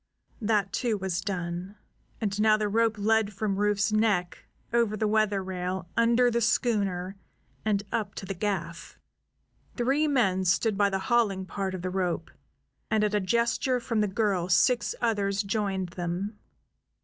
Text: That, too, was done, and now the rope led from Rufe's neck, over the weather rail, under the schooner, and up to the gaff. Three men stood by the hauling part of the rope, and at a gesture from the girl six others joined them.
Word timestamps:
That, 0.41 0.73
too, 0.73 0.97
was 0.97 1.21
done, 1.21 1.75
and 2.19 2.41
now 2.41 2.57
the 2.57 2.67
rope 2.67 2.97
led 2.97 3.33
from 3.33 3.57
Rufe's 3.57 3.93
neck, 3.93 4.47
over 4.73 4.97
the 4.97 5.07
weather 5.07 5.43
rail, 5.43 5.87
under 5.95 6.31
the 6.31 6.41
schooner, 6.41 7.17
and 7.63 7.83
up 7.91 8.15
to 8.15 8.25
the 8.25 8.33
gaff. 8.33 8.97
Three 9.77 10.07
men 10.07 10.43
stood 10.43 10.75
by 10.75 10.89
the 10.89 10.97
hauling 11.13 11.45
part 11.45 11.75
of 11.75 11.83
the 11.83 11.91
rope, 11.91 12.31
and 12.89 13.03
at 13.03 13.13
a 13.13 13.19
gesture 13.19 13.79
from 13.79 14.01
the 14.01 14.07
girl 14.07 14.49
six 14.49 14.95
others 15.01 15.43
joined 15.43 15.89
them. 15.89 16.39